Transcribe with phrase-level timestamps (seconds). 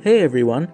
[0.00, 0.72] Hey everyone!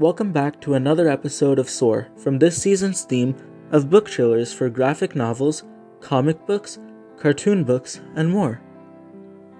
[0.00, 3.36] Welcome back to another episode of Soar from this season's theme
[3.70, 5.62] of book trailers for graphic novels,
[6.00, 6.80] comic books,
[7.16, 8.60] cartoon books, and more.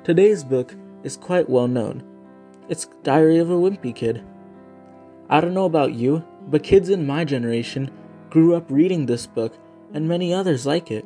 [0.02, 0.74] Today's book
[1.04, 2.02] is quite well known.
[2.68, 4.24] It's Diary of a Wimpy Kid.
[5.30, 7.92] I don't know about you, but kids in my generation
[8.28, 9.56] grew up reading this book
[9.94, 11.04] and many others like it.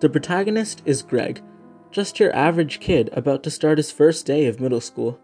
[0.00, 1.42] The protagonist is Greg,
[1.90, 5.20] just your average kid about to start his first day of middle school.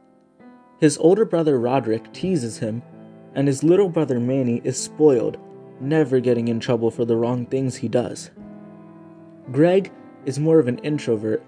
[0.83, 2.83] His older brother Rodrick teases him,
[3.37, 5.39] and his little brother Manny is spoiled,
[5.81, 8.33] never getting in trouble for the wrong things he does.
[9.53, 9.93] Greg
[10.27, 11.41] is more of an introvert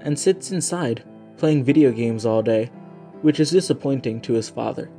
[0.00, 1.04] and sits inside,
[1.36, 2.68] playing video games all day,
[3.22, 4.90] which is disappointing to his father.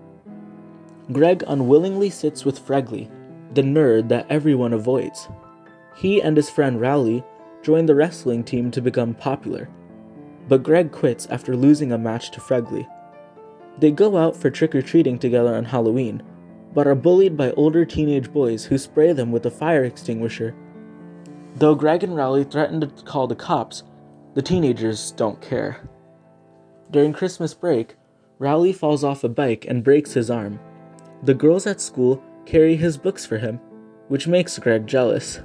[1.12, 3.12] Greg unwillingly sits with Fregley,
[3.56, 5.28] the nerd that everyone avoids.
[5.98, 7.26] He and his friend Rowley
[7.62, 9.68] join the wrestling team to become popular,
[10.48, 12.88] but Greg quits after losing a match to Fregley.
[13.82, 16.22] They go out for trick or treating together on Halloween,
[16.72, 20.56] but are bullied by older teenage boys who spray them with a fire extinguisher.
[21.56, 23.82] Though Greg and Rowley threaten to call the cops,
[24.36, 25.82] the teenagers don't care.
[26.92, 27.96] During Christmas break,
[28.38, 30.60] Rowley falls off a bike and breaks his arm.
[31.24, 33.60] The girls at school carry his books for him,
[34.10, 35.42] which makes Greg jealous.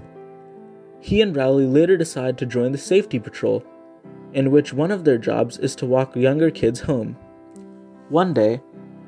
[1.00, 3.64] He and Rowley later decide to join the safety patrol,
[4.34, 7.16] in which one of their jobs is to walk younger kids home.
[8.08, 8.60] One day,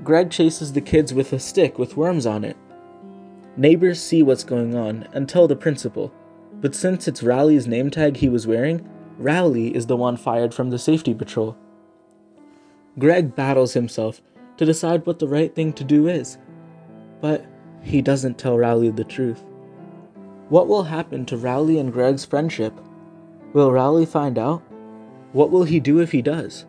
[0.02, 2.56] Greg chases the kids with a stick with worms on it.
[3.56, 6.12] Neighbors see what's going on and tell the principal,
[6.60, 8.88] but since it's Rowley's name tag he was wearing,
[9.18, 11.56] Rowley is the one fired from the safety patrol.
[12.98, 14.20] Greg battles himself
[14.56, 16.38] to decide what the right thing to do is,
[17.20, 17.46] but
[17.82, 19.44] he doesn't tell Rowley the truth.
[20.48, 22.72] What will happen to Rowley and Greg's friendship?
[23.52, 24.62] Will Rowley find out?
[25.32, 26.66] What will he do if he does?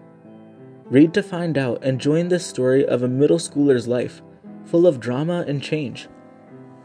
[0.90, 4.24] Read to find out and join this story of a middle schooler's life,
[4.66, 6.08] full of drama and change.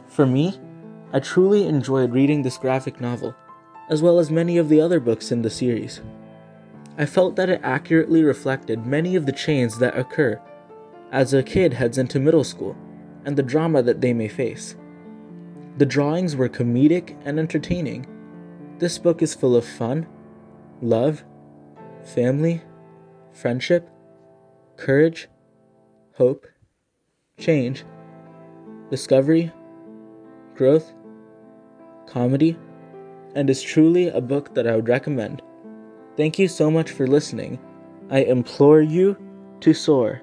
[0.09, 0.61] For me,
[1.13, 3.35] I truly enjoyed reading this graphic novel,
[3.89, 6.03] as well as many of the other books in the series.
[6.99, 10.39] I felt that it accurately reflected many of the changes that occur
[11.11, 12.77] as a kid heads into middle school
[13.25, 14.77] and the drama that they may face.
[15.79, 18.07] The drawings were comedic and entertaining.
[18.79, 20.07] This book is full of fun,
[20.83, 21.25] love,
[22.05, 22.63] family,
[23.33, 23.89] friendship,
[24.77, 25.29] courage,
[26.15, 26.47] hope,
[27.39, 27.85] change,
[28.91, 29.53] discovery,
[30.55, 30.93] growth,
[32.07, 32.57] comedy,
[33.35, 35.43] and is truly a book that I would recommend.
[36.17, 37.59] Thank you so much for listening.
[38.11, 39.17] I implore you
[39.61, 40.23] to soar.